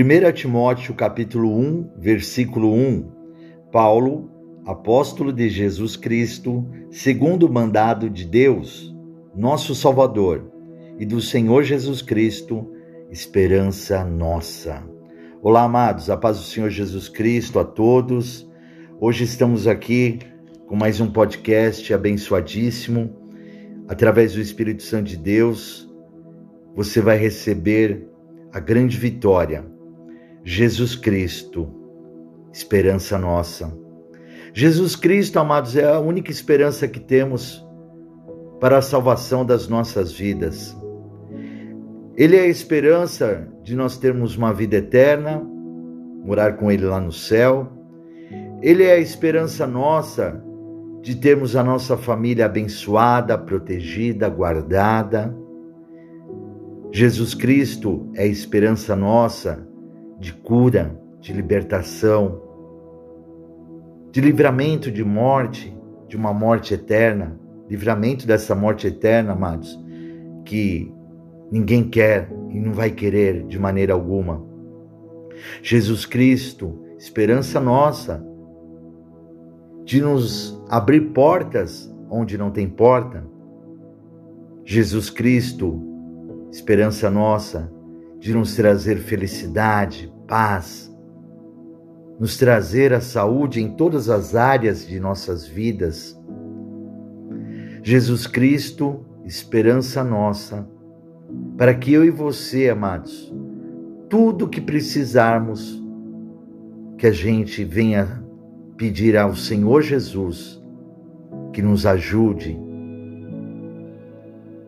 [0.00, 3.10] 1 Timóteo capítulo 1, versículo 1.
[3.72, 4.30] Paulo,
[4.64, 8.94] apóstolo de Jesus Cristo, segundo o mandado de Deus,
[9.34, 10.52] nosso Salvador,
[11.00, 12.72] e do Senhor Jesus Cristo,
[13.10, 14.84] esperança nossa.
[15.42, 18.48] Olá, amados, a paz do Senhor Jesus Cristo a todos.
[19.00, 20.20] Hoje estamos aqui
[20.68, 23.16] com mais um podcast abençoadíssimo.
[23.88, 25.92] Através do Espírito Santo de Deus,
[26.76, 28.08] você vai receber
[28.52, 29.76] a grande vitória
[30.50, 31.68] Jesus Cristo,
[32.50, 33.70] esperança nossa.
[34.54, 37.62] Jesus Cristo, amados, é a única esperança que temos
[38.58, 40.74] para a salvação das nossas vidas.
[42.16, 45.46] Ele é a esperança de nós termos uma vida eterna,
[46.24, 47.70] morar com Ele lá no céu.
[48.62, 50.42] Ele é a esperança nossa
[51.02, 55.36] de termos a nossa família abençoada, protegida, guardada.
[56.90, 59.67] Jesus Cristo é a esperança nossa
[60.18, 62.42] de cura, de libertação,
[64.10, 65.76] de livramento de morte,
[66.08, 69.78] de uma morte eterna, livramento dessa morte eterna, amados,
[70.44, 70.92] que
[71.50, 74.42] ninguém quer e não vai querer de maneira alguma.
[75.62, 78.24] Jesus Cristo, esperança nossa,
[79.84, 83.24] de nos abrir portas onde não tem porta.
[84.64, 85.82] Jesus Cristo,
[86.50, 87.72] esperança nossa,
[88.18, 90.92] de nos trazer felicidade, paz,
[92.18, 96.18] nos trazer a saúde em todas as áreas de nossas vidas.
[97.82, 100.68] Jesus Cristo, esperança nossa,
[101.56, 103.32] para que eu e você, amados,
[104.08, 105.82] tudo que precisarmos,
[106.96, 108.24] que a gente venha
[108.76, 110.58] pedir ao Senhor Jesus
[111.52, 112.58] que nos ajude,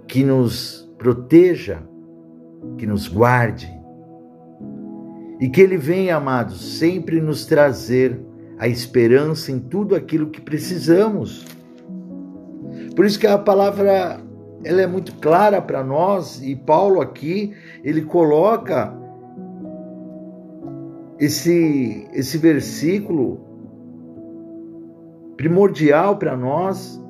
[0.06, 1.82] que nos proteja
[2.78, 3.70] que nos guarde
[5.40, 8.20] e que Ele venha, amados, sempre nos trazer
[8.58, 11.46] a esperança em tudo aquilo que precisamos.
[12.94, 14.20] Por isso que a palavra
[14.62, 18.94] ela é muito clara para nós e Paulo aqui ele coloca
[21.18, 23.50] esse esse versículo
[25.40, 27.02] primordial para nós,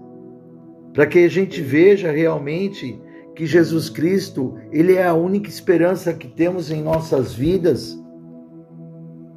[0.93, 2.97] para que a gente veja realmente
[3.35, 7.99] que Jesus Cristo, ele é a única esperança que temos em nossas vidas.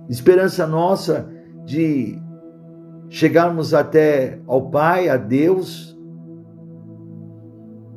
[0.09, 1.29] Esperança nossa
[1.65, 2.19] de
[3.09, 5.97] chegarmos até ao Pai, a Deus,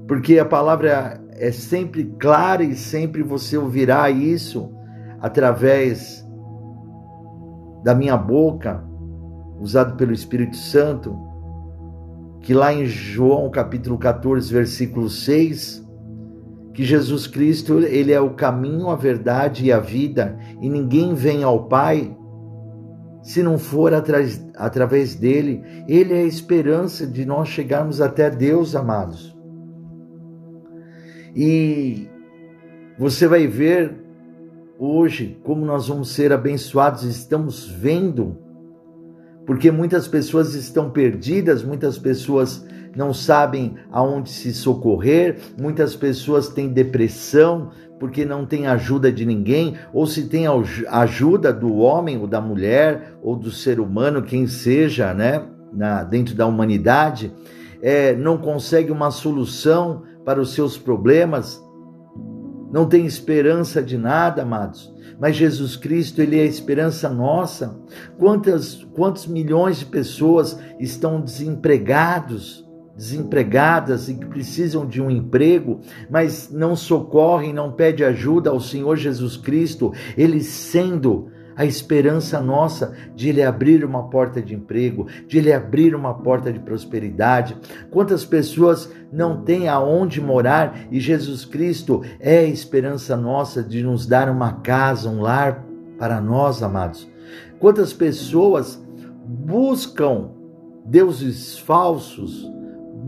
[0.06, 4.70] porque a palavra é sempre clara e sempre você ouvirá isso
[5.20, 6.24] através
[7.82, 8.84] da minha boca,
[9.60, 11.16] usado pelo Espírito Santo,
[12.40, 15.85] que lá em João capítulo 14, versículo 6,
[16.76, 21.42] que Jesus Cristo, ele é o caminho, a verdade e a vida, e ninguém vem
[21.42, 22.14] ao Pai
[23.22, 25.62] se não for atras, através dele.
[25.88, 29.34] Ele é a esperança de nós chegarmos até Deus, amados.
[31.34, 32.10] E
[32.98, 33.96] você vai ver
[34.78, 38.36] hoje como nós vamos ser abençoados, estamos vendo,
[39.46, 42.62] porque muitas pessoas estão perdidas, muitas pessoas
[42.96, 49.74] não sabem aonde se socorrer, muitas pessoas têm depressão porque não tem ajuda de ninguém,
[49.92, 50.44] ou se tem
[50.88, 55.42] ajuda do homem ou da mulher ou do ser humano, quem seja, né,
[55.72, 57.32] na, dentro da humanidade,
[57.82, 61.62] é, não consegue uma solução para os seus problemas,
[62.72, 64.94] não tem esperança de nada, amados.
[65.18, 67.80] Mas Jesus Cristo, Ele é a esperança nossa.
[68.18, 72.65] Quantas, quantos milhões de pessoas estão desempregados?
[72.96, 78.96] Desempregadas e que precisam de um emprego, mas não socorrem, não pede ajuda ao Senhor
[78.96, 85.38] Jesus Cristo, ele sendo a esperança nossa de Ele abrir uma porta de emprego, de
[85.38, 87.56] Ele abrir uma porta de prosperidade.
[87.90, 94.06] Quantas pessoas não têm aonde morar e Jesus Cristo é a esperança nossa de nos
[94.06, 95.64] dar uma casa, um lar
[95.98, 97.08] para nós, amados?
[97.58, 98.78] Quantas pessoas
[99.24, 100.30] buscam
[100.84, 102.46] deuses falsos,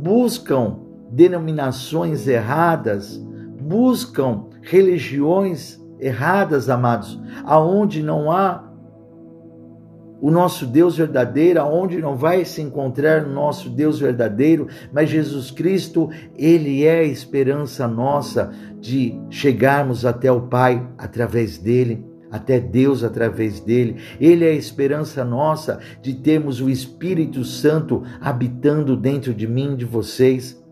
[0.03, 0.79] buscam
[1.11, 3.17] denominações erradas,
[3.61, 8.65] buscam religiões erradas, amados, aonde não há
[10.21, 15.51] o nosso Deus verdadeiro, aonde não vai se encontrar o nosso Deus verdadeiro, mas Jesus
[15.51, 23.03] Cristo, ele é a esperança nossa de chegarmos até o Pai através dele até Deus
[23.03, 23.97] através dele.
[24.21, 29.85] Ele é a esperança nossa de termos o Espírito Santo habitando dentro de mim, de
[29.85, 30.63] vocês.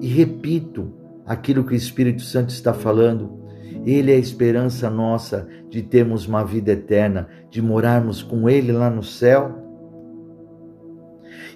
[0.00, 0.92] E repito
[1.26, 3.38] aquilo que o Espírito Santo está falando.
[3.86, 8.90] Ele é a esperança nossa de termos uma vida eterna, de morarmos com Ele lá
[8.90, 9.58] no céu.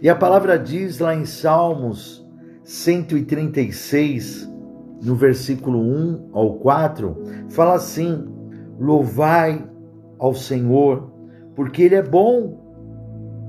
[0.00, 2.24] E a palavra diz lá em Salmos
[2.62, 4.50] 136,
[5.02, 7.16] no versículo 1 ao 4,
[7.50, 8.33] fala assim:
[8.78, 9.64] Louvai
[10.18, 11.12] ao Senhor,
[11.54, 12.64] porque Ele é bom,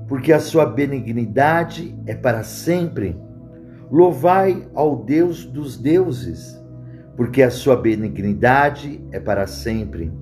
[0.08, 3.18] porque a sua benignidade é para sempre.
[3.90, 6.60] Louvai ao Deus dos deuses,
[7.16, 10.12] porque a sua benignidade é para sempre.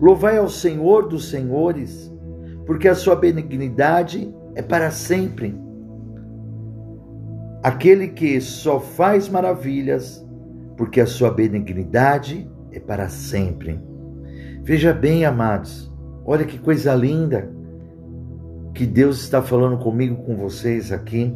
[0.00, 2.12] Louvai ao Senhor dos senhores,
[2.66, 5.58] porque a sua benignidade é para sempre.
[7.62, 10.26] Aquele que só faz maravilhas,
[10.76, 13.80] porque a sua benignidade é para sempre.
[14.64, 15.92] Veja bem, amados,
[16.24, 17.52] olha que coisa linda
[18.72, 21.34] que Deus está falando comigo, com vocês aqui.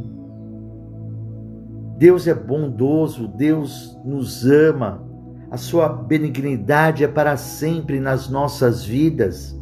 [1.99, 5.07] Deus é bondoso, Deus nos ama,
[5.51, 9.55] a sua benignidade é para sempre nas nossas vidas.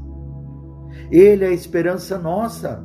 [1.11, 2.81] Ele é a esperança nossa,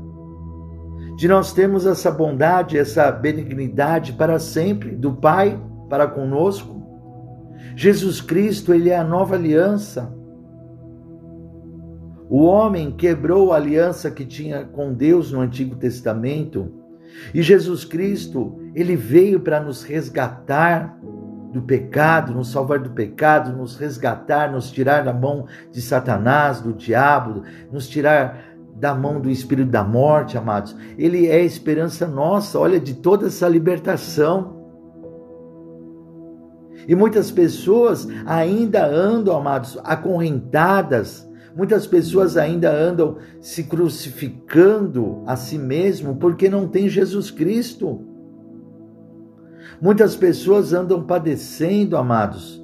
[1.15, 6.81] de nós termos essa bondade, essa benignidade para sempre, do Pai para conosco.
[7.75, 10.19] Jesus Cristo, Ele é a nova aliança.
[12.31, 16.71] O homem quebrou a aliança que tinha com Deus no Antigo Testamento
[17.33, 20.97] e Jesus Cristo, ele veio para nos resgatar
[21.51, 26.71] do pecado, nos salvar do pecado, nos resgatar, nos tirar da mão de Satanás, do
[26.71, 30.73] diabo, nos tirar da mão do espírito da morte, amados.
[30.97, 34.55] Ele é a esperança nossa, olha, de toda essa libertação.
[36.87, 45.57] E muitas pessoas ainda andam, amados, acorrentadas Muitas pessoas ainda andam se crucificando a si
[45.57, 48.01] mesmo porque não tem Jesus Cristo.
[49.81, 52.63] Muitas pessoas andam padecendo, amados,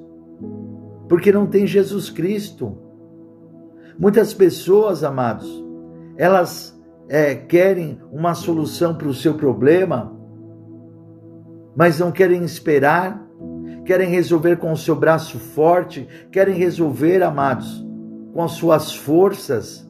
[1.08, 2.78] porque não tem Jesus Cristo.
[3.98, 5.64] Muitas pessoas, amados,
[6.16, 10.16] elas é, querem uma solução para o seu problema,
[11.76, 13.26] mas não querem esperar,
[13.84, 17.84] querem resolver com o seu braço forte, querem resolver, amados,
[18.38, 19.84] com as suas forças.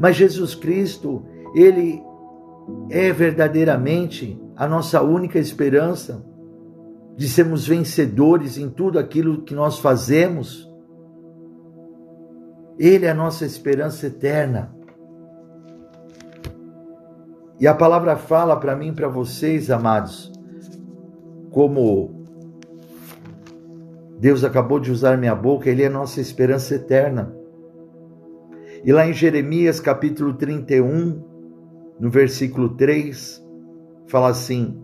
[0.00, 1.24] Mas Jesus Cristo,
[1.54, 2.02] ele
[2.90, 6.26] é verdadeiramente a nossa única esperança
[7.16, 10.68] de sermos vencedores em tudo aquilo que nós fazemos.
[12.76, 14.74] Ele é a nossa esperança eterna.
[17.60, 20.32] E a palavra fala para mim, para vocês, amados,
[21.48, 22.15] como
[24.18, 27.34] Deus acabou de usar minha boca, Ele é nossa esperança eterna.
[28.82, 31.22] E lá em Jeremias capítulo 31,
[32.00, 33.44] no versículo 3,
[34.06, 34.82] fala assim: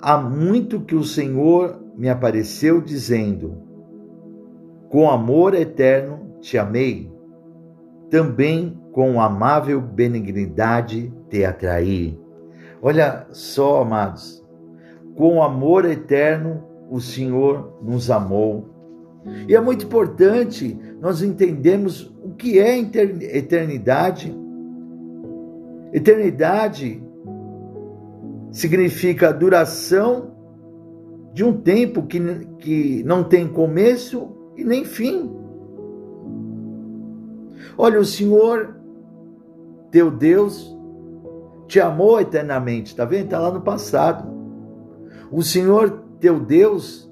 [0.00, 3.58] Há muito que o Senhor me apareceu dizendo:
[4.88, 7.12] Com amor eterno te amei,
[8.10, 12.18] também com amável benignidade te atraí.
[12.80, 14.44] Olha só, amados,
[15.14, 18.68] com amor eterno o Senhor nos amou.
[19.48, 24.36] E é muito importante nós entendermos o que é eternidade.
[25.90, 27.02] Eternidade
[28.50, 30.32] significa a duração
[31.32, 32.20] de um tempo que,
[32.58, 35.34] que não tem começo e nem fim.
[37.78, 38.76] Olha, o Senhor,
[39.90, 40.76] teu Deus,
[41.66, 43.24] te amou eternamente, está vendo?
[43.24, 44.30] Está lá no passado.
[45.30, 47.10] O Senhor teu Deus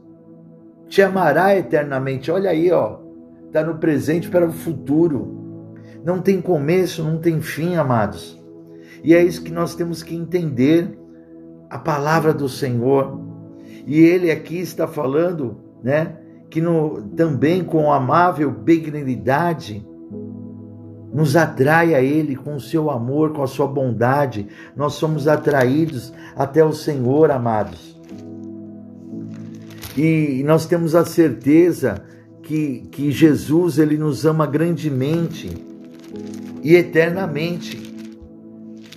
[0.89, 2.31] te amará eternamente.
[2.31, 2.99] Olha aí, ó,
[3.47, 5.75] está no presente para o futuro.
[6.05, 8.41] Não tem começo, não tem fim, amados.
[9.03, 10.97] E é isso que nós temos que entender
[11.69, 13.21] a palavra do Senhor.
[13.85, 16.17] E ele aqui está falando, né,
[16.49, 19.85] que no, também com amável benignidade
[21.13, 24.47] nos atrai a Ele com o seu amor, com a sua bondade.
[24.77, 28.00] Nós somos atraídos até o Senhor, amados.
[29.97, 32.03] E nós temos a certeza
[32.43, 35.51] que, que Jesus ele nos ama grandemente
[36.63, 37.91] e eternamente.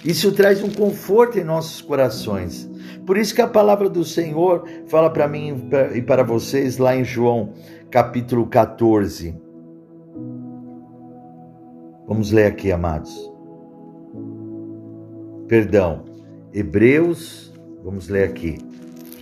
[0.03, 2.69] Isso traz um conforto em nossos corações.
[3.05, 7.03] Por isso que a palavra do Senhor fala para mim e para vocês lá em
[7.03, 7.53] João,
[7.89, 9.35] capítulo 14.
[12.07, 13.31] Vamos ler aqui, amados.
[15.47, 16.03] Perdão,
[16.53, 18.57] Hebreus, vamos ler aqui.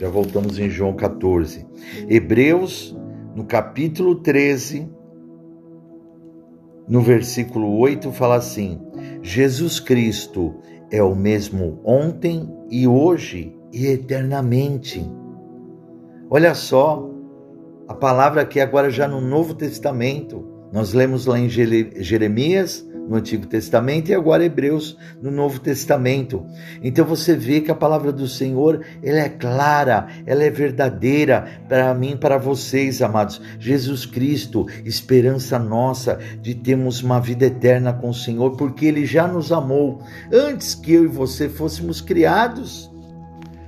[0.01, 1.63] Já voltamos em João 14.
[2.09, 2.97] Hebreus,
[3.35, 4.89] no capítulo 13,
[6.87, 8.81] no versículo 8, fala assim:
[9.21, 10.55] Jesus Cristo
[10.89, 15.07] é o mesmo ontem e hoje e eternamente.
[16.31, 17.07] Olha só
[17.87, 20.50] A palavra aqui agora já no Novo Testamento.
[20.71, 26.45] Nós lemos lá em Jeremias, no Antigo Testamento e agora Hebreus no Novo Testamento.
[26.81, 31.93] Então você vê que a palavra do Senhor, ela é clara, ela é verdadeira para
[31.93, 33.41] mim, para vocês, amados.
[33.59, 39.27] Jesus Cristo, esperança nossa de termos uma vida eterna com o Senhor, porque ele já
[39.27, 40.01] nos amou
[40.31, 42.89] antes que eu e você fôssemos criados.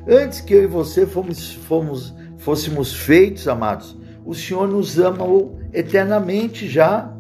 [0.08, 6.68] Antes que eu e você fomos, fomos fôssemos feitos, amados, o Senhor nos amou eternamente
[6.68, 7.12] já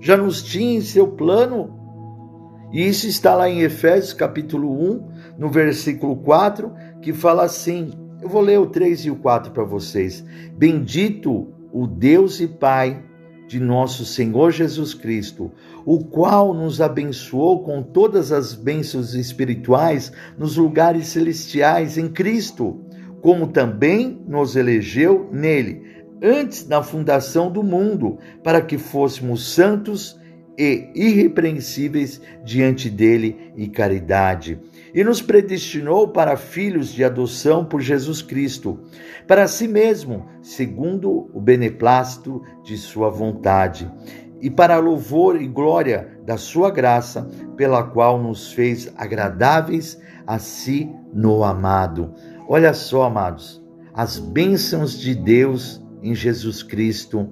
[0.00, 1.80] já nos tinha em seu plano.
[2.70, 7.90] E isso está lá em Efésios capítulo 1, no versículo 4, que fala assim:
[8.20, 10.22] eu vou ler o 3 e o 4 para vocês.
[10.56, 13.02] Bendito o Deus e Pai
[13.46, 15.52] de nosso Senhor Jesus Cristo,
[15.84, 22.80] o qual nos abençoou com todas as bênçãos espirituais nos lugares celestiais em Cristo,
[23.20, 30.18] como também nos elegeu nele antes da fundação do mundo, para que fôssemos santos
[30.56, 34.60] e irrepreensíveis diante dele em caridade.
[34.94, 38.80] E nos predestinou para filhos de adoção por Jesus Cristo,
[39.26, 43.90] para si mesmo, segundo o beneplácito de sua vontade,
[44.40, 50.90] e para louvor e glória da sua graça, pela qual nos fez agradáveis a si
[51.12, 52.14] no amado.
[52.46, 57.28] Olha só, amados, as bênçãos de Deus em Jesus Cristo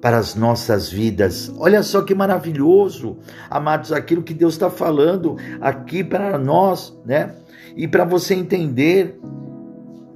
[0.00, 1.52] para as nossas vidas.
[1.58, 7.34] Olha só que maravilhoso, amados, aquilo que Deus está falando aqui para nós, né?
[7.76, 9.18] E para você entender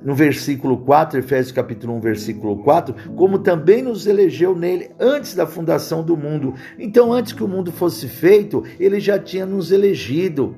[0.03, 5.47] no versículo 4, Efésios capítulo 1, versículo 4, como também nos elegeu nele antes da
[5.47, 6.55] fundação do mundo.
[6.79, 10.57] Então, antes que o mundo fosse feito, ele já tinha nos elegido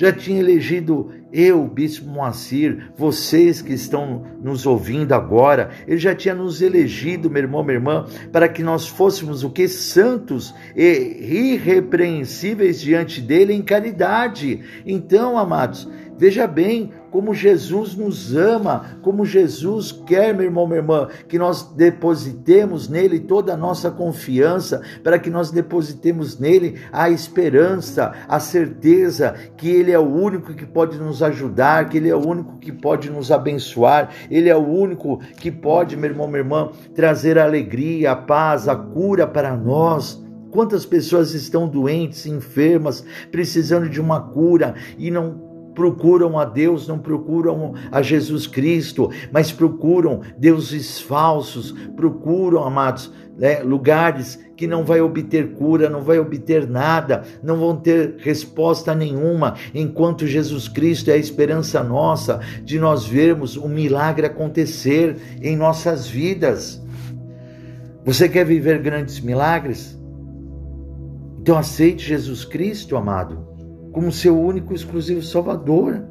[0.00, 6.34] já tinha elegido eu, Bispo Moacir, vocês que estão nos ouvindo agora, ele já tinha
[6.34, 9.68] nos elegido, meu irmão, minha irmã, para que nós fôssemos o que?
[9.68, 14.62] Santos e irrepreensíveis diante dele em caridade.
[14.86, 15.86] Então, amados,
[16.20, 21.62] veja bem, como Jesus nos ama, como Jesus quer, meu irmão, minha irmã, que nós
[21.62, 29.34] depositemos nele toda a nossa confiança, para que nós depositemos nele a esperança, a certeza
[29.56, 32.70] que ele é o único que pode nos ajudar, que ele é o único que
[32.70, 37.44] pode nos abençoar, ele é o único que pode, meu irmão, minha irmã, trazer a
[37.44, 40.22] alegria, a paz, a cura para nós.
[40.50, 46.98] Quantas pessoas estão doentes, enfermas, precisando de uma cura e não procuram a Deus, não
[46.98, 55.00] procuram a Jesus Cristo, mas procuram deuses falsos, procuram, amados, né, lugares que não vai
[55.00, 61.14] obter cura, não vai obter nada, não vão ter resposta nenhuma, enquanto Jesus Cristo é
[61.14, 66.82] a esperança nossa de nós vermos um milagre acontecer em nossas vidas.
[68.04, 69.98] Você quer viver grandes milagres?
[71.40, 73.49] Então aceite Jesus Cristo, amado
[73.92, 76.04] como seu único e exclusivo Salvador.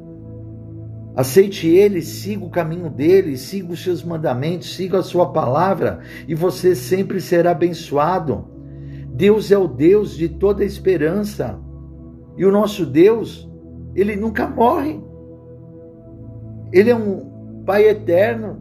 [1.16, 6.34] Aceite Ele, siga o caminho dele, siga os seus mandamentos, siga a sua palavra e
[6.34, 8.46] você sempre será abençoado.
[9.12, 11.58] Deus é o Deus de toda esperança
[12.36, 13.48] e o nosso Deus,
[13.94, 15.00] ele nunca morre.
[16.72, 17.28] Ele é um
[17.66, 18.58] Pai eterno.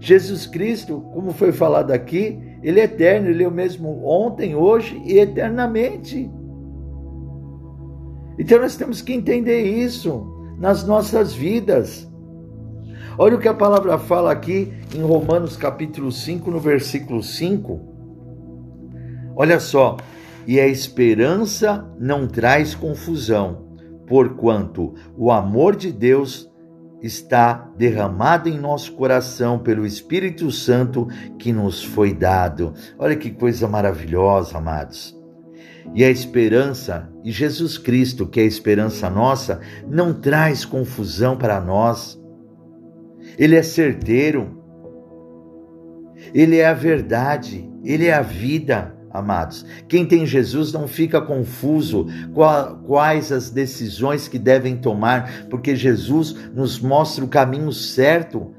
[0.00, 5.00] Jesus Cristo, como foi falado aqui, ele é eterno, ele é o mesmo ontem, hoje
[5.04, 6.30] e eternamente.
[8.38, 10.26] Então nós temos que entender isso
[10.58, 12.08] nas nossas vidas.
[13.18, 17.80] Olha o que a palavra fala aqui em Romanos capítulo 5, no versículo 5.
[19.36, 19.96] Olha só,
[20.46, 26.50] e a esperança não traz confusão, porquanto o amor de Deus
[27.02, 31.08] está derramado em nosso coração pelo Espírito Santo
[31.38, 32.72] que nos foi dado.
[32.98, 35.21] Olha que coisa maravilhosa, amados.
[35.94, 41.60] E a esperança, e Jesus Cristo, que é a esperança nossa, não traz confusão para
[41.60, 42.20] nós.
[43.38, 44.62] Ele é certeiro.
[46.32, 49.66] Ele é a verdade, ele é a vida, amados.
[49.88, 52.06] Quem tem Jesus não fica confuso
[52.86, 58.54] quais as decisões que devem tomar, porque Jesus nos mostra o caminho certo.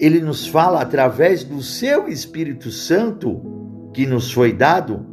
[0.00, 5.09] Ele nos fala através do seu Espírito Santo que nos foi dado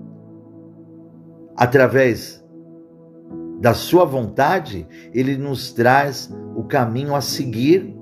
[1.58, 2.46] através
[3.60, 7.98] da sua vontade, ele nos traz o caminho a seguir.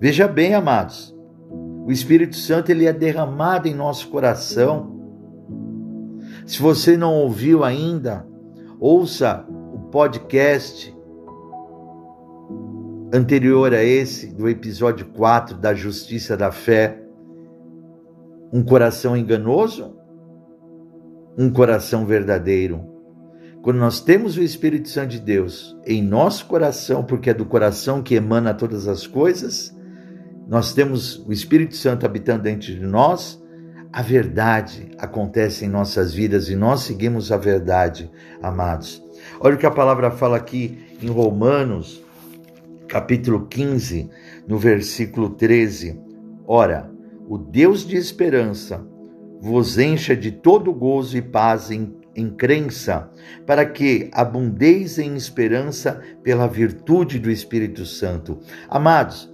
[0.00, 1.16] Veja bem, amados,
[1.86, 4.98] o Espírito Santo ele é derramado em nosso coração.
[6.44, 8.26] Se você não ouviu ainda,
[8.80, 10.96] ouça o podcast
[13.12, 17.00] anterior a esse, do episódio 4 da justiça da fé,
[18.52, 19.97] um coração enganoso,
[21.38, 22.84] um coração verdadeiro.
[23.62, 28.02] Quando nós temos o Espírito Santo de Deus em nosso coração, porque é do coração
[28.02, 29.72] que emana todas as coisas,
[30.48, 33.40] nós temos o Espírito Santo habitando dentro de nós,
[33.92, 38.10] a verdade acontece em nossas vidas e nós seguimos a verdade,
[38.42, 39.00] amados.
[39.38, 42.02] Olha o que a palavra fala aqui em Romanos,
[42.88, 44.10] capítulo 15,
[44.46, 46.00] no versículo 13.
[46.46, 46.90] Ora,
[47.28, 48.84] o Deus de esperança
[49.40, 53.10] vos encha de todo gozo e paz em, em crença,
[53.46, 58.38] para que abundeis em esperança pela virtude do Espírito Santo.
[58.68, 59.32] Amados,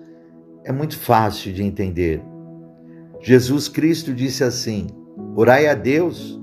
[0.64, 2.22] é muito fácil de entender.
[3.20, 4.86] Jesus Cristo disse assim:
[5.34, 6.40] Orai a Deus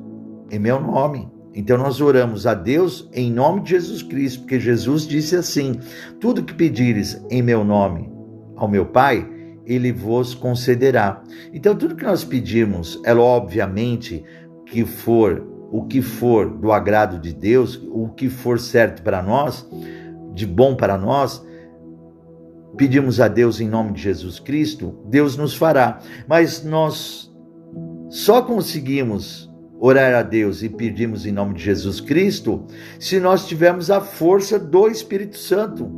[0.50, 1.30] em meu nome.
[1.54, 5.80] Então nós oramos a Deus em nome de Jesus Cristo, porque Jesus disse assim:
[6.20, 8.10] Tudo que pedires em meu nome
[8.56, 9.28] ao meu Pai,
[9.72, 11.24] ele vos concederá.
[11.54, 14.24] Então tudo que nós pedimos, é obviamente
[14.66, 19.66] que for o que for do agrado de Deus, o que for certo para nós,
[20.34, 21.46] de bom para nós,
[22.76, 26.00] pedimos a Deus em nome de Jesus Cristo, Deus nos fará.
[26.28, 27.32] Mas nós
[28.10, 29.51] só conseguimos
[29.82, 32.68] orar a Deus e pedirmos em nome de Jesus Cristo
[33.00, 35.90] se nós tivermos a força do Espírito Santo.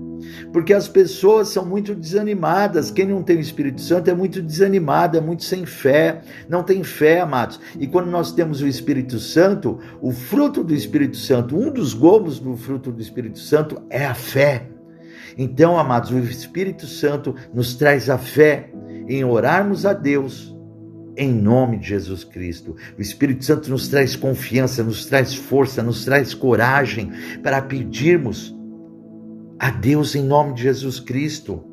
[0.54, 2.90] Porque as pessoas são muito desanimadas.
[2.90, 6.82] Quem não tem o Espírito Santo é muito desanimado, é muito sem fé, não tem
[6.82, 7.60] fé, amados.
[7.78, 12.40] E quando nós temos o Espírito Santo, o fruto do Espírito Santo, um dos gomos
[12.40, 14.70] do fruto do Espírito Santo é a fé.
[15.38, 18.72] Então, amados, o Espírito Santo nos traz a fé
[19.10, 20.53] em orarmos a Deus
[21.16, 22.76] em nome de Jesus Cristo.
[22.98, 28.56] O Espírito Santo nos traz confiança, nos traz força, nos traz coragem para pedirmos
[29.60, 31.64] a Deus em nome de Jesus Cristo.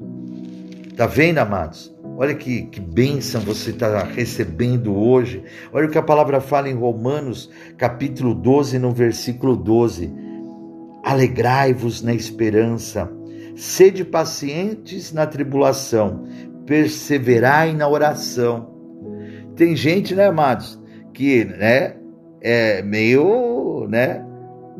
[0.96, 1.94] Tá vendo, amados?
[2.16, 5.42] Olha que, que bênção você está recebendo hoje.
[5.72, 10.12] Olha o que a palavra fala em Romanos, capítulo 12, no versículo 12.
[11.02, 13.10] Alegrai-vos na esperança
[13.60, 16.24] Sede pacientes na tribulação,
[16.64, 18.79] perseverai na oração.
[19.60, 20.80] Tem gente, né, amados,
[21.12, 21.94] que, né,
[22.40, 24.24] é meio, né,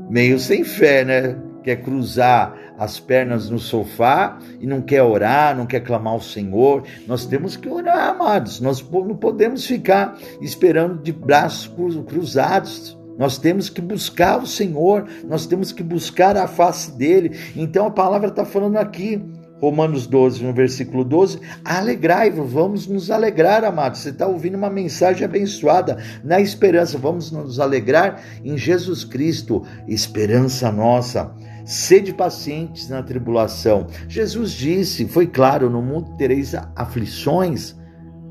[0.08, 1.36] meio sem fé, né?
[1.62, 6.84] Quer cruzar as pernas no sofá e não quer orar, não quer clamar ao Senhor.
[7.06, 8.58] Nós temos que orar, amados.
[8.58, 11.70] Nós não podemos ficar esperando de braços
[12.06, 12.98] cruzados.
[13.18, 17.38] Nós temos que buscar o Senhor, nós temos que buscar a face dele.
[17.54, 19.22] Então a palavra está falando aqui,
[19.60, 24.00] Romanos 12, no versículo 12: alegrai-vos, vamos nos alegrar, amados.
[24.00, 30.72] Você está ouvindo uma mensagem abençoada na esperança, vamos nos alegrar em Jesus Cristo, esperança
[30.72, 31.34] nossa.
[31.64, 33.86] Sede pacientes na tribulação.
[34.08, 37.76] Jesus disse, foi claro: no mundo tereis aflições,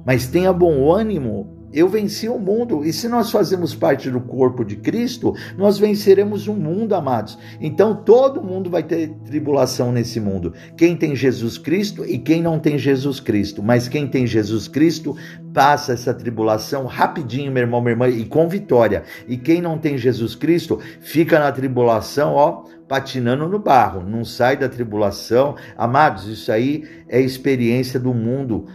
[0.06, 2.84] mas tenha bom ânimo, eu venci o mundo.
[2.84, 7.38] E se nós fazemos parte do corpo de Cristo, nós venceremos o mundo, amados.
[7.60, 10.54] Então todo mundo vai ter tribulação nesse mundo.
[10.76, 13.62] Quem tem Jesus Cristo e quem não tem Jesus Cristo.
[13.62, 15.16] Mas quem tem Jesus Cristo
[15.54, 19.04] passa essa tribulação rapidinho, meu irmão, minha irmã, e com vitória.
[19.28, 24.58] E quem não tem Jesus Cristo fica na tribulação, ó, patinando no barro, não sai
[24.58, 25.56] da tribulação.
[25.78, 28.66] Amados, isso aí é experiência do mundo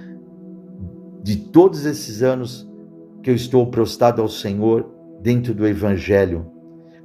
[1.22, 2.68] de todos esses anos
[3.24, 4.86] que eu estou prostrado ao Senhor
[5.22, 6.46] dentro do Evangelho.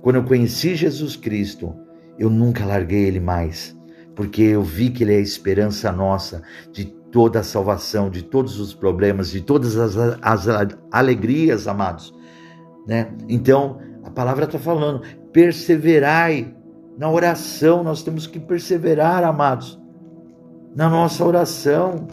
[0.01, 1.73] Quando eu conheci Jesus Cristo,
[2.19, 3.73] eu nunca larguei Ele mais,
[4.15, 8.59] porque eu vi que Ele é a esperança nossa de toda a salvação, de todos
[8.59, 10.45] os problemas, de todas as, as
[10.91, 12.13] alegrias, amados.
[12.85, 13.13] Né?
[13.29, 15.01] Então, a palavra está falando,
[15.31, 16.53] perseverai
[16.97, 19.79] na oração, nós temos que perseverar, amados,
[20.75, 22.09] na nossa oração.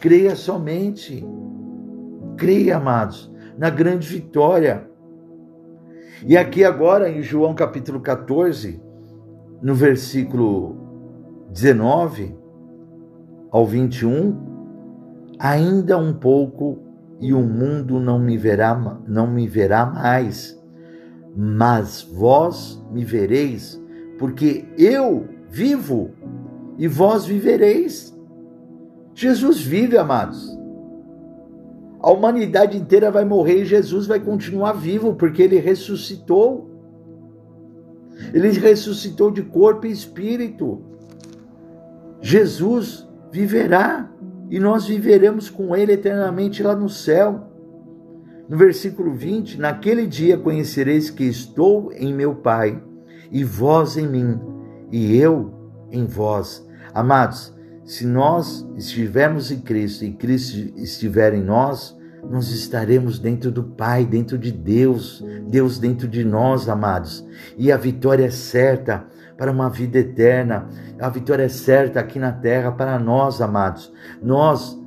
[0.00, 1.24] Creia somente
[2.40, 4.88] creia, amados, na grande vitória.
[6.26, 8.82] E aqui agora em João capítulo 14,
[9.60, 10.74] no versículo
[11.50, 12.34] 19
[13.50, 14.38] ao 21,
[15.38, 16.78] ainda um pouco
[17.20, 18.74] e o mundo não me verá,
[19.06, 20.58] não me verá mais,
[21.36, 23.78] mas vós me vereis,
[24.18, 26.12] porque eu vivo
[26.78, 28.18] e vós vivereis.
[29.14, 30.59] Jesus vive, amados.
[32.02, 36.70] A humanidade inteira vai morrer e Jesus vai continuar vivo, porque ele ressuscitou.
[38.32, 40.82] Ele ressuscitou de corpo e espírito.
[42.20, 44.10] Jesus viverá
[44.50, 47.48] e nós viveremos com ele eternamente lá no céu.
[48.48, 52.82] No versículo 20: Naquele dia conhecereis que estou em meu Pai,
[53.30, 54.40] e vós em mim,
[54.90, 55.52] e eu
[55.90, 56.66] em vós.
[56.92, 57.54] Amados,
[57.90, 64.04] se nós estivermos em Cristo e Cristo estiver em nós, nós estaremos dentro do Pai,
[64.04, 67.26] dentro de Deus, Deus dentro de nós, amados.
[67.58, 69.04] E a vitória é certa
[69.36, 70.68] para uma vida eterna,
[71.00, 73.92] a vitória é certa aqui na terra para nós, amados.
[74.22, 74.80] Nós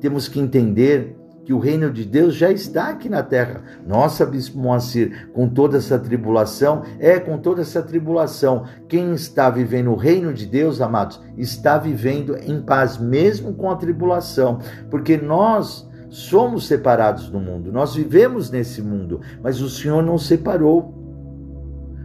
[0.00, 3.62] temos que entender que o reino de Deus já está aqui na terra.
[3.86, 8.64] Nossa, Bispo Moacir, com toda essa tribulação, é com toda essa tribulação.
[8.88, 13.76] Quem está vivendo o reino de Deus, amados, está vivendo em paz, mesmo com a
[13.76, 14.58] tribulação,
[14.90, 20.94] porque nós somos separados do mundo, nós vivemos nesse mundo, mas o Senhor não separou.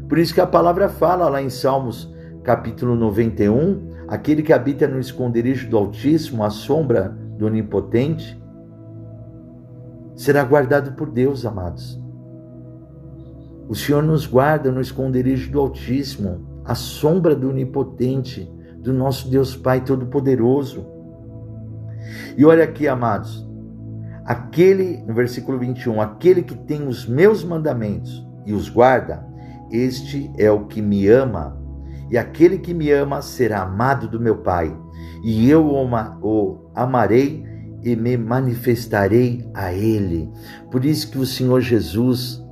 [0.07, 4.99] Por isso que a palavra fala lá em Salmos, capítulo 91, aquele que habita no
[4.99, 8.41] esconderijo do Altíssimo, à sombra do Onipotente,
[10.17, 12.01] será guardado por Deus, amados.
[13.69, 19.55] O Senhor nos guarda no esconderijo do Altíssimo, à sombra do Onipotente, do nosso Deus
[19.55, 20.85] Pai Todo-Poderoso.
[22.35, 23.47] E olha aqui, amados,
[24.25, 29.25] aquele, no versículo 21, aquele que tem os meus mandamentos e os guarda,
[29.69, 31.61] este é o que me ama.
[32.09, 34.75] E aquele que me ama será amado do meu Pai,
[35.23, 37.45] e eu o amarei
[37.83, 40.29] e me manifestarei a Ele.
[40.71, 42.43] Por isso que o Senhor Jesus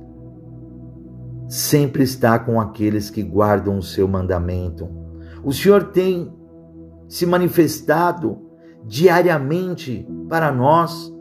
[1.48, 4.88] sempre está com aqueles que guardam o seu mandamento.
[5.44, 6.32] O Senhor tem
[7.08, 8.38] se manifestado
[8.84, 11.12] diariamente para nós.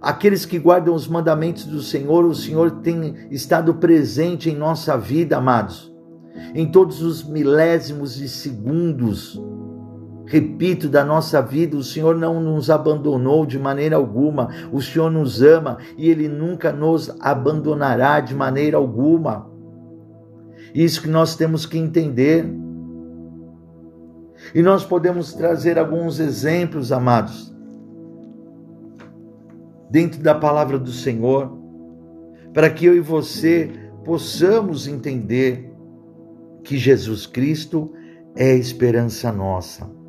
[0.00, 5.36] Aqueles que guardam os mandamentos do Senhor, o Senhor tem estado presente em nossa vida,
[5.36, 5.94] amados,
[6.54, 9.40] em todos os milésimos de segundos
[10.32, 15.42] repito, da nossa vida, o Senhor não nos abandonou de maneira alguma, o Senhor nos
[15.42, 19.50] ama e Ele nunca nos abandonará de maneira alguma.
[20.74, 22.46] Isso que nós temos que entender.
[24.54, 27.54] E nós podemos trazer alguns exemplos, amados,
[29.90, 31.58] dentro da palavra do Senhor,
[32.54, 33.70] para que eu e você
[34.02, 35.70] possamos entender
[36.64, 37.92] que Jesus Cristo
[38.34, 40.01] é a esperança nossa.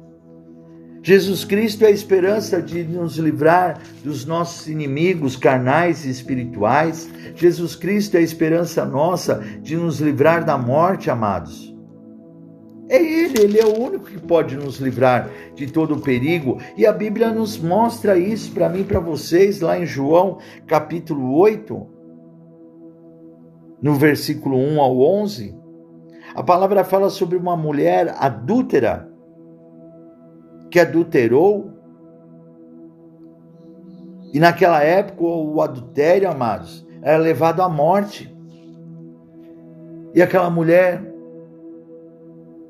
[1.06, 7.10] Jesus Cristo é a esperança de nos livrar dos nossos inimigos carnais e espirituais.
[7.36, 11.76] Jesus Cristo é a esperança nossa de nos livrar da morte, amados.
[12.88, 16.60] É Ele, Ele é o único que pode nos livrar de todo o perigo.
[16.78, 20.38] E a Bíblia nos mostra isso para mim e para vocês, lá em João
[20.68, 21.86] capítulo 8,
[23.82, 25.54] no versículo 1 ao 11.
[26.34, 29.13] A palavra fala sobre uma mulher adúltera
[30.74, 31.72] que adulterou.
[34.34, 38.36] E naquela época, o adultério, amados, era levado à morte.
[40.16, 41.00] E aquela mulher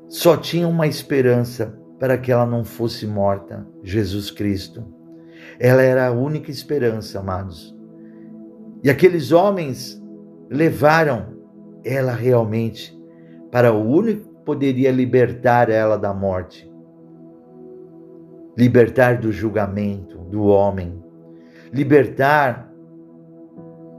[0.06, 4.84] só tinha uma esperança para que ela não fosse morta: Jesus Cristo.
[5.58, 7.74] Ela era a única esperança, amados.
[8.82, 9.98] E aqueles homens
[10.50, 11.38] levaram
[11.82, 12.94] ela realmente
[13.50, 16.73] para o único que poderia libertar ela da morte
[18.56, 21.02] libertar do julgamento do homem,
[21.72, 22.70] libertar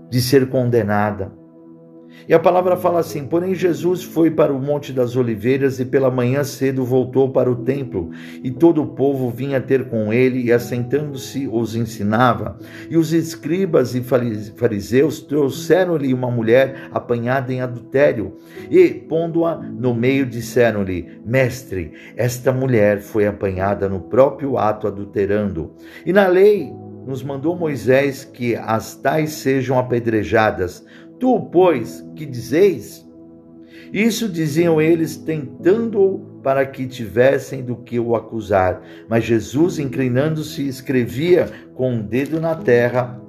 [0.09, 1.31] de ser condenada.
[2.27, 6.09] E a palavra fala assim: Porém, Jesus foi para o Monte das Oliveiras e pela
[6.09, 8.09] manhã cedo voltou para o templo,
[8.43, 12.57] e todo o povo vinha ter com ele, e assentando-se os ensinava.
[12.89, 18.37] E os escribas e fariseus trouxeram-lhe uma mulher apanhada em adultério,
[18.69, 25.73] e, pondo-a no meio, disseram-lhe: Mestre, esta mulher foi apanhada no próprio ato adulterando.
[26.05, 26.71] E na lei
[27.05, 30.83] nos mandou Moisés que as tais sejam apedrejadas.
[31.25, 33.03] Tu, pois, que dizeis?
[33.91, 38.79] Isso diziam eles, tentando-o para que tivessem do que o acusar.
[39.09, 43.19] Mas Jesus, inclinando-se, escrevia com um dedo na terra.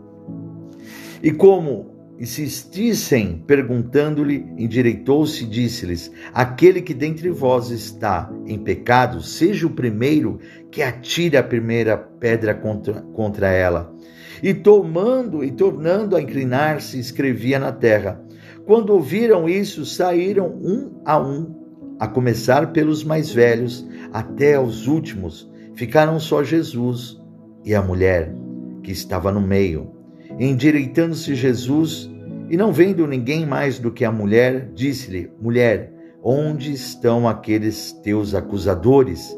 [1.23, 1.87] E como
[2.19, 10.39] insistissem, perguntando-lhe, endireitou-se e disse-lhes: Aquele que dentre vós está em pecado, seja o primeiro
[10.71, 13.97] que atire a primeira pedra contra, contra ela.
[14.43, 18.21] E tomando e tornando a inclinar-se, escrevia na terra.
[18.67, 21.55] Quando ouviram isso, saíram um a um,
[22.01, 25.51] a começar pelos mais velhos até aos últimos.
[25.75, 27.21] Ficaram só Jesus
[27.65, 28.35] e a mulher
[28.83, 29.91] que estava no meio.
[30.39, 32.11] Endireitando-se Jesus
[32.49, 38.35] e não vendo ninguém mais do que a mulher, disse-lhe: Mulher, onde estão aqueles teus
[38.35, 39.37] acusadores?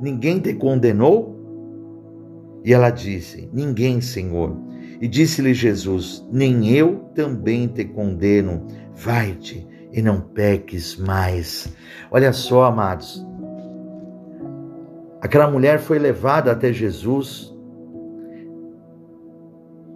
[0.00, 1.37] Ninguém te condenou?
[2.64, 4.56] E ela disse: Ninguém, Senhor.
[5.00, 8.66] E disse-lhe Jesus: Nem eu também te condeno.
[8.94, 11.72] Vai-te e não peques mais.
[12.10, 13.24] Olha só, amados.
[15.20, 17.54] Aquela mulher foi levada até Jesus.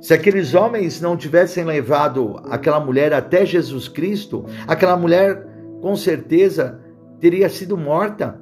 [0.00, 5.46] Se aqueles homens não tivessem levado aquela mulher até Jesus Cristo, aquela mulher
[5.80, 6.80] com certeza
[7.20, 8.40] teria sido morta.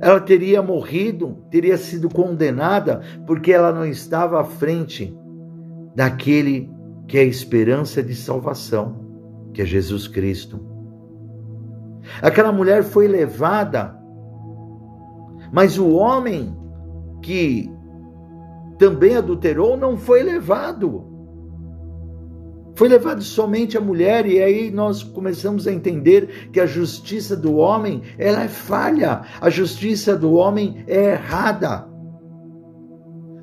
[0.00, 5.14] Ela teria morrido, teria sido condenada, porque ela não estava à frente
[5.94, 6.70] daquele
[7.06, 9.04] que é a esperança de salvação,
[9.52, 10.60] que é Jesus Cristo.
[12.22, 13.94] Aquela mulher foi levada,
[15.52, 16.56] mas o homem
[17.20, 17.70] que
[18.78, 21.09] também adulterou não foi levado.
[22.80, 27.56] Foi levado somente a mulher e aí nós começamos a entender que a justiça do
[27.56, 29.20] homem, ela é falha.
[29.38, 31.86] A justiça do homem é errada.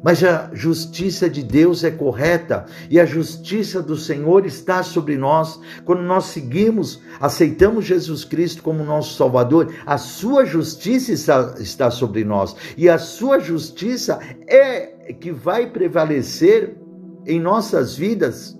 [0.04, 5.62] Mas a justiça de Deus é correta e a justiça do Senhor está sobre nós.
[5.86, 11.12] Quando nós seguimos, aceitamos Jesus Cristo como nosso Salvador, a sua justiça
[11.60, 16.76] está, sobre nós e a sua justiça é que vai prevalecer
[17.28, 18.58] em nossas vidas,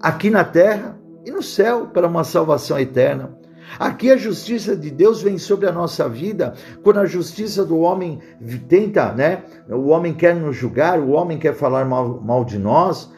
[0.00, 3.36] aqui na terra e no céu, para uma salvação eterna.
[3.78, 8.18] Aqui a justiça de Deus vem sobre a nossa vida, quando a justiça do homem
[8.66, 9.42] tenta, né?
[9.68, 13.12] O homem quer nos julgar, o homem quer falar mal, mal de nós,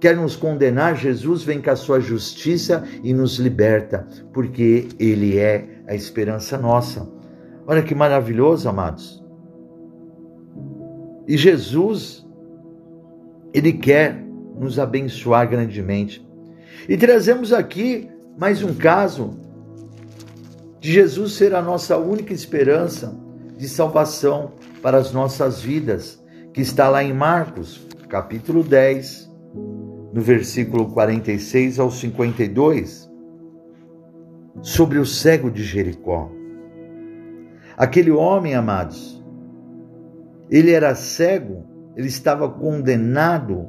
[0.00, 5.82] quer nos condenar, Jesus vem com a sua justiça e nos liberta, porque Ele é
[5.86, 7.06] a esperança nossa.
[7.66, 9.22] Olha que maravilhoso, amados.
[11.28, 12.26] E Jesus,
[13.52, 14.23] Ele quer
[14.58, 16.26] nos abençoar grandemente.
[16.88, 19.38] E trazemos aqui mais um caso
[20.80, 23.18] de Jesus ser a nossa única esperança
[23.56, 29.30] de salvação para as nossas vidas, que está lá em Marcos, capítulo 10,
[30.12, 33.10] no versículo 46 ao 52,
[34.60, 36.30] sobre o cego de Jericó.
[37.76, 39.22] Aquele homem, amados,
[40.50, 41.64] ele era cego,
[41.96, 43.66] ele estava condenado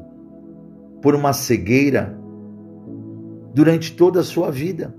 [1.05, 2.17] por uma cegueira
[3.53, 4.95] durante toda a sua vida.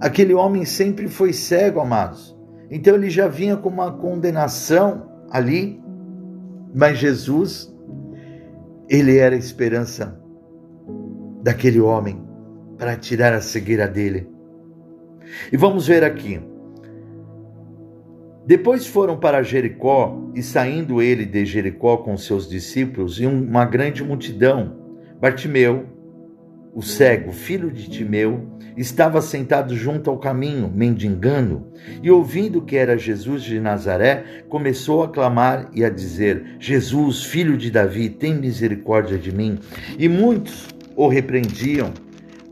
[0.00, 2.38] Aquele homem sempre foi cego, amados.
[2.70, 5.82] Então ele já vinha com uma condenação ali,
[6.72, 7.74] mas Jesus,
[8.88, 10.16] ele era a esperança
[11.42, 12.24] daquele homem
[12.78, 14.30] para tirar a cegueira dele.
[15.50, 16.40] E vamos ver aqui.
[18.46, 24.04] Depois foram para Jericó, e saindo ele de Jericó com seus discípulos e uma grande
[24.04, 24.76] multidão,
[25.20, 25.86] Bartimeu,
[26.72, 31.66] o cego, filho de Timeu, estava sentado junto ao caminho, mendigando,
[32.00, 37.56] e ouvindo que era Jesus de Nazaré, começou a clamar e a dizer: Jesus, filho
[37.56, 39.58] de Davi, tem misericórdia de mim.
[39.98, 41.92] E muitos o repreendiam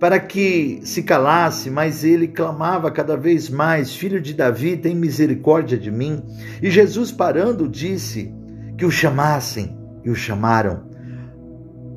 [0.04, 5.78] para que se calasse, mas ele clamava cada vez mais: Filho de Davi, tem misericórdia
[5.78, 6.22] de mim.
[6.62, 8.30] E Jesus, parando, disse
[8.76, 10.90] que o chamassem, e o chamaram.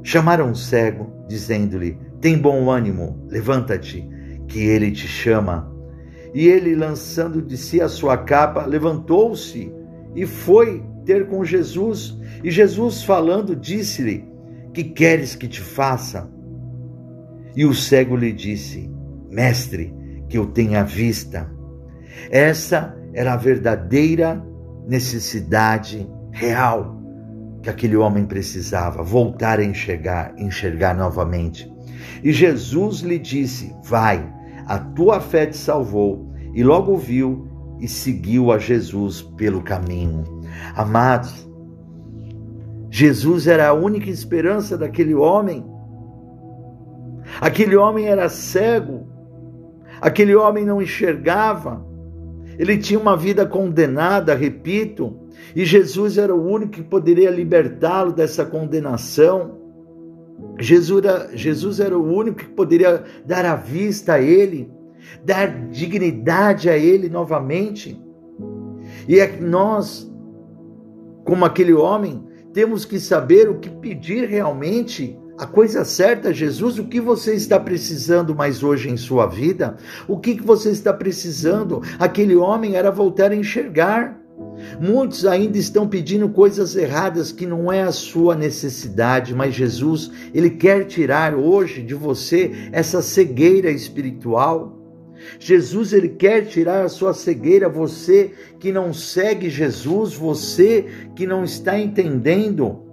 [0.03, 4.07] Chamaram o cego, dizendo-lhe: tem bom ânimo, levanta-te,
[4.47, 5.69] que ele te chama.
[6.33, 9.69] E ele, lançando de si a sua capa, levantou-se
[10.15, 12.17] e foi ter com Jesus.
[12.41, 14.23] E Jesus, falando, disse-lhe:
[14.73, 16.36] Que queres que te faça?
[17.57, 18.87] E o cego lhe disse:
[19.31, 19.91] Mestre,
[20.29, 21.51] que eu tenha vista.
[22.29, 24.45] Essa era a verdadeira
[24.87, 26.95] necessidade real
[27.63, 31.67] que aquele homem precisava, voltar a enxergar, enxergar novamente.
[32.23, 34.31] E Jesus lhe disse: Vai,
[34.67, 36.31] a tua fé te salvou.
[36.53, 37.47] E logo viu
[37.79, 40.23] e seguiu a Jesus pelo caminho.
[40.75, 41.49] Amados,
[42.91, 45.65] Jesus era a única esperança daquele homem.
[47.39, 49.07] Aquele homem era cego,
[50.01, 51.85] aquele homem não enxergava,
[52.57, 55.15] ele tinha uma vida condenada, repito,
[55.55, 59.57] e Jesus era o único que poderia libertá-lo dessa condenação.
[60.59, 64.71] Jesus era, Jesus era o único que poderia dar a vista a ele,
[65.23, 68.01] dar dignidade a ele novamente.
[69.07, 70.11] E é que nós,
[71.23, 72.23] como aquele homem,
[72.53, 77.59] temos que saber o que pedir realmente, a coisa certa, Jesus, o que você está
[77.59, 79.77] precisando mais hoje em sua vida?
[80.07, 81.83] O que, que você está precisando?
[81.99, 84.19] Aquele homem era voltar a enxergar.
[84.81, 90.49] Muitos ainda estão pedindo coisas erradas que não é a sua necessidade, mas Jesus, ele
[90.49, 94.75] quer tirar hoje de você essa cegueira espiritual.
[95.39, 101.43] Jesus, ele quer tirar a sua cegueira, você que não segue Jesus, você que não
[101.43, 102.86] está entendendo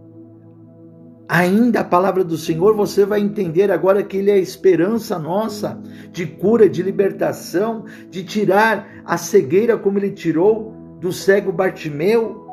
[1.28, 5.80] ainda a palavra do Senhor, você vai entender agora que Ele é a esperança nossa
[6.12, 12.44] de cura, de libertação, de tirar a cegueira como Ele tirou do cego Bartimeu.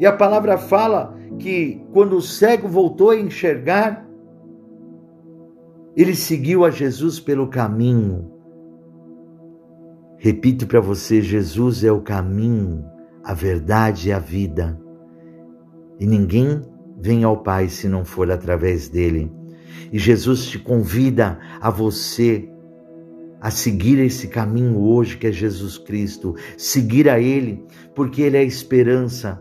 [0.00, 4.06] E a palavra fala que quando o cego voltou a enxergar,
[5.96, 8.30] ele seguiu a Jesus pelo caminho.
[10.16, 12.84] Repito para você: Jesus é o caminho,
[13.24, 14.80] a verdade e a vida.
[15.98, 16.62] E ninguém
[17.00, 19.32] vem ao Pai se não for através dele.
[19.92, 22.48] E Jesus te convida a você
[23.40, 28.40] a seguir esse caminho hoje que é Jesus Cristo, seguir a Ele, porque Ele é
[28.40, 29.40] a esperança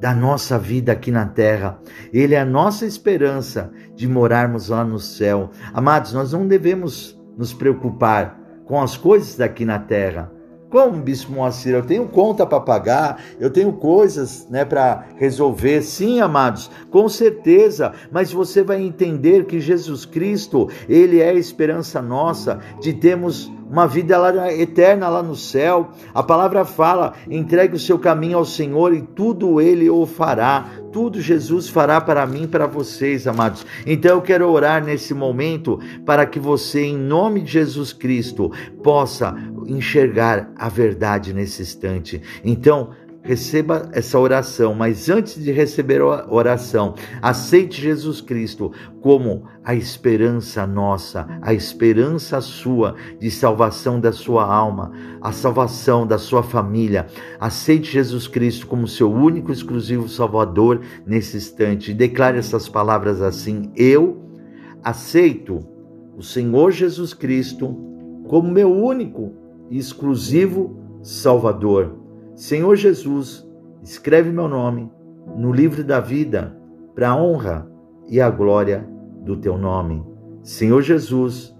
[0.00, 1.80] da nossa vida aqui na terra.
[2.12, 5.50] Ele é a nossa esperança de morarmos lá no céu.
[5.72, 10.32] Amados, nós não devemos nos preocupar com as coisas daqui na terra,
[10.74, 11.72] como, Bispo Moacir?
[11.72, 15.82] Eu tenho conta para pagar, eu tenho coisas né, para resolver.
[15.82, 22.02] Sim, amados, com certeza, mas você vai entender que Jesus Cristo, Ele é a esperança
[22.02, 25.90] nossa de termos uma vida lá, eterna lá no céu.
[26.14, 30.66] A palavra fala: entregue o seu caminho ao Senhor e tudo Ele o fará.
[30.92, 33.66] Tudo Jesus fará para mim e para vocês, amados.
[33.84, 39.34] Então eu quero orar nesse momento para que você, em nome de Jesus Cristo, possa
[39.66, 42.22] enxergar a verdade nesse instante.
[42.44, 42.90] Então,
[43.24, 50.66] receba essa oração, mas antes de receber a oração, aceite Jesus Cristo como a esperança
[50.66, 57.06] nossa, a esperança sua de salvação da sua alma, a salvação da sua família.
[57.40, 63.72] Aceite Jesus Cristo como seu único exclusivo Salvador nesse instante e declare essas palavras assim:
[63.74, 64.22] Eu
[64.82, 65.66] aceito
[66.14, 67.74] o Senhor Jesus Cristo
[68.28, 69.32] como meu único
[69.70, 72.03] e exclusivo Salvador.
[72.34, 73.48] Senhor Jesus,
[73.80, 74.90] escreve meu nome
[75.36, 76.56] no livro da vida
[76.92, 77.70] para a honra
[78.08, 78.84] e a glória
[79.24, 80.04] do teu nome.
[80.42, 81.56] Senhor Jesus,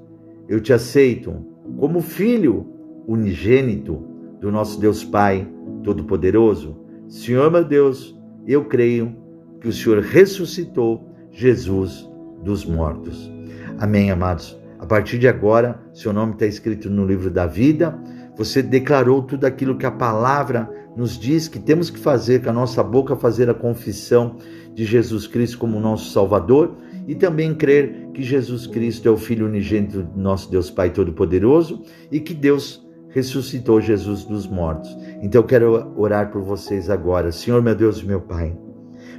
[0.48, 1.32] eu te aceito
[1.78, 2.66] como filho
[3.06, 4.04] unigênito
[4.40, 5.48] do nosso Deus Pai
[5.84, 6.76] Todo-Poderoso.
[7.06, 9.16] Senhor meu Deus, eu creio
[9.60, 12.10] que o Senhor ressuscitou Jesus
[12.42, 13.32] dos mortos.
[13.78, 14.60] Amém, amados.
[14.78, 17.96] A partir de agora, seu nome está escrito no livro da vida
[18.36, 22.52] você declarou tudo aquilo que a palavra nos diz que temos que fazer, com a
[22.52, 24.36] nossa boca fazer a confissão
[24.74, 29.46] de Jesus Cristo como nosso Salvador e também crer que Jesus Cristo é o Filho
[29.46, 34.96] unigênito do nosso Deus Pai Todo-Poderoso e que Deus ressuscitou Jesus dos mortos.
[35.22, 37.30] Então eu quero orar por vocês agora.
[37.30, 38.63] Senhor, meu Deus e meu Pai.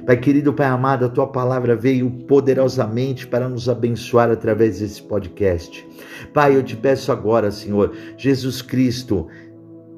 [0.06, 5.84] Pai querido, Pai amado, a tua palavra veio poderosamente para nos abençoar através desse podcast.
[6.32, 9.26] Pai, eu te peço agora, Senhor, Jesus Cristo,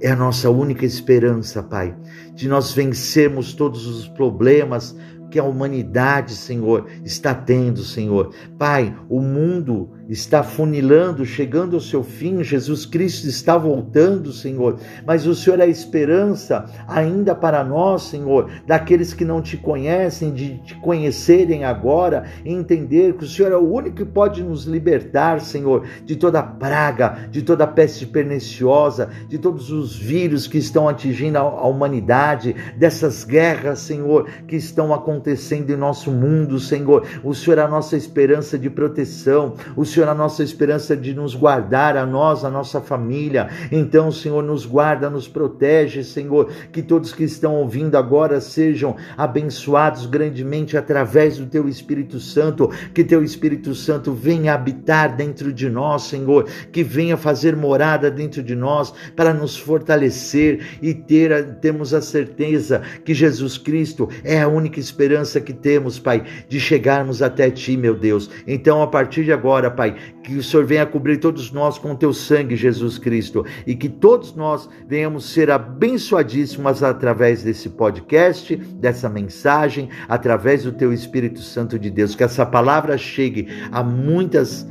[0.00, 1.94] é a nossa única esperança, Pai,
[2.34, 4.96] de nós vencermos todos os problemas,
[5.30, 8.32] que a humanidade, Senhor, está tendo, Senhor.
[8.58, 14.78] Pai, o mundo está funilando, chegando ao seu fim, Jesus Cristo está voltando, Senhor.
[15.06, 20.32] Mas o Senhor é a esperança ainda para nós, Senhor, daqueles que não te conhecem,
[20.32, 24.64] de te conhecerem agora e entender que o Senhor é o único que pode nos
[24.64, 30.88] libertar, Senhor, de toda praga, de toda peste perniciosa, de todos os vírus que estão
[30.88, 37.06] atingindo a humanidade, dessas guerras, Senhor, que estão acontecendo em nosso mundo, Senhor.
[37.22, 41.14] O Senhor é a nossa esperança de proteção, o Senhor é a nossa esperança de
[41.14, 43.48] nos guardar, a nós, a nossa família.
[43.70, 46.50] Então, Senhor, nos guarda, nos protege, Senhor.
[46.72, 52.70] Que todos que estão ouvindo agora sejam abençoados grandemente através do Teu Espírito Santo.
[52.94, 56.46] Que Teu Espírito Santo venha habitar dentro de nós, Senhor.
[56.72, 62.82] Que venha fazer morada dentro de nós para nos fortalecer e ter, temos a certeza
[63.04, 67.94] que Jesus Cristo é a única esperança que temos, Pai, de chegarmos até Ti, meu
[67.94, 68.30] Deus.
[68.46, 69.87] Então, a partir de agora, Pai,
[70.22, 73.88] que o Senhor venha cobrir todos nós com o Teu sangue, Jesus Cristo, e que
[73.88, 81.78] todos nós venhamos ser abençoadíssimos através desse podcast, dessa mensagem, através do Teu Espírito Santo
[81.78, 82.14] de Deus.
[82.14, 84.66] Que essa palavra chegue a muitas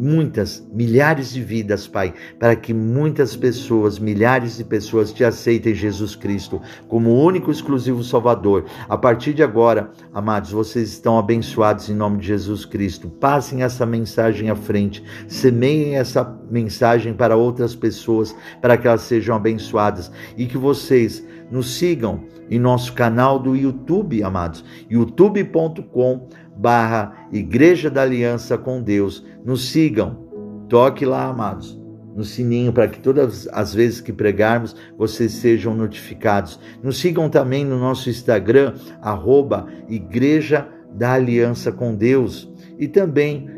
[0.00, 6.16] muitas, milhares de vidas, Pai, para que muitas pessoas, milhares de pessoas te aceitem Jesus
[6.16, 8.64] Cristo como único exclusivo Salvador.
[8.88, 13.08] A partir de agora, amados, vocês estão abençoados em nome de Jesus Cristo.
[13.08, 19.36] Passem essa mensagem à frente, semeiem essa mensagem para outras pessoas, para que elas sejam
[19.36, 26.28] abençoadas e que vocês nos sigam em nosso canal do YouTube, amados, youtube.com
[26.60, 29.24] barra Igreja da Aliança com Deus.
[29.44, 30.28] Nos sigam,
[30.68, 31.80] toque lá, amados,
[32.14, 36.60] no sininho para que todas as vezes que pregarmos vocês sejam notificados.
[36.82, 42.52] Nos sigam também no nosso Instagram, arroba Igreja da aliança com Deus.
[42.78, 43.48] E também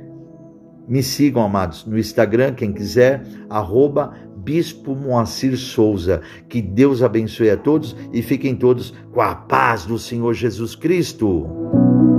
[0.87, 6.21] me sigam, amados, no Instagram, quem quiser, arroba Bispo Moacir Souza.
[6.49, 12.12] Que Deus abençoe a todos e fiquem todos com a paz do Senhor Jesus Cristo.